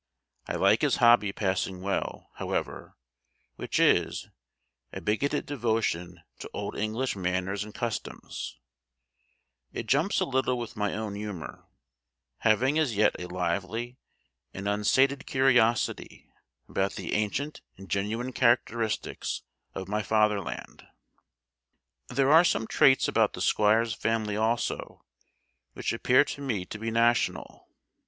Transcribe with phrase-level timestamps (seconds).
[0.47, 2.97] I like his hobby passing well, however,
[3.55, 4.29] which is,
[4.91, 8.57] a bigoted devotion to old English manners and customs;
[9.71, 11.67] it jumps a little with my own humour,
[12.39, 13.99] having as yet a lively
[14.55, 16.31] and unsated curiosity
[16.67, 19.43] about the ancient and genuine characteristics
[19.75, 20.83] of my "fatherland."
[22.07, 25.05] There are some traits about the squire's family also,
[25.73, 27.69] which appear to me to be national.